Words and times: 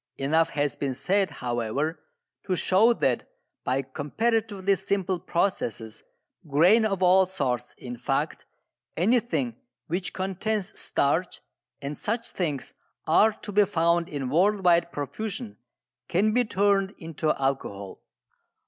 Enough 0.17 0.49
has 0.49 0.75
been 0.75 0.95
said, 0.95 1.29
however, 1.29 1.99
to 2.47 2.55
show 2.55 2.91
that 2.91 3.29
by 3.63 3.83
comparatively 3.83 4.73
simple 4.73 5.19
processes 5.19 6.01
grain 6.47 6.85
of 6.85 7.03
all 7.03 7.27
sorts, 7.27 7.73
in 7.77 7.97
fact, 7.97 8.47
anything 8.97 9.57
which 9.85 10.11
contains 10.11 10.73
starch, 10.73 11.39
and 11.83 11.95
such 11.99 12.31
things 12.31 12.73
are 13.05 13.31
to 13.31 13.51
be 13.51 13.63
found 13.63 14.09
in 14.09 14.31
worldwide 14.31 14.91
profusion, 14.91 15.57
can 16.07 16.33
be 16.33 16.45
turned 16.45 16.95
into 16.97 17.27
alcohol. 17.39 18.01